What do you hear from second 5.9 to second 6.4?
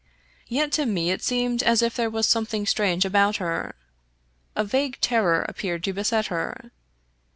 beset